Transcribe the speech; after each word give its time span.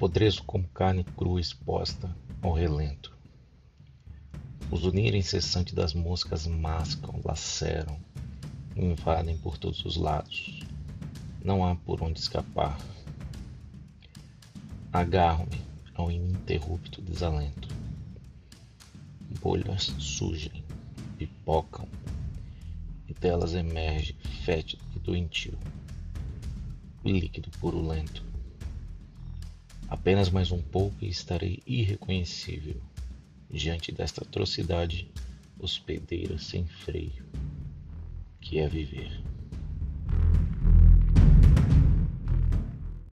Apodreço 0.00 0.42
como 0.44 0.66
carne 0.68 1.04
crua 1.04 1.38
exposta 1.38 2.10
ao 2.40 2.54
relento. 2.54 3.14
O 4.70 4.76
zunir 4.78 5.14
incessante 5.14 5.74
das 5.74 5.92
moscas 5.92 6.46
mascam, 6.46 7.20
laceram, 7.22 8.00
invadem 8.74 9.36
por 9.36 9.58
todos 9.58 9.84
os 9.84 9.98
lados. 9.98 10.60
Não 11.44 11.62
há 11.62 11.76
por 11.76 12.02
onde 12.02 12.18
escapar. 12.18 12.80
Agarro-me 14.90 15.60
ao 15.94 16.10
ininterrupto 16.10 17.02
desalento. 17.02 17.68
Bolhas 19.42 19.94
surgem, 19.98 20.64
pipocam, 21.18 21.86
e 23.06 23.12
delas 23.12 23.52
emerge 23.52 24.14
fétido 24.46 24.82
e 24.96 24.98
doentio, 24.98 25.58
líquido 27.04 27.50
purulento. 27.60 28.29
Apenas 29.90 30.30
mais 30.30 30.52
um 30.52 30.62
pouco 30.62 31.04
e 31.04 31.08
estarei 31.08 31.60
irreconhecível 31.66 32.80
diante 33.50 33.90
desta 33.90 34.22
atrocidade 34.22 35.10
hospedeira 35.58 36.38
sem 36.38 36.64
freio, 36.64 37.24
que 38.40 38.60
é 38.60 38.68
viver. 38.68 39.20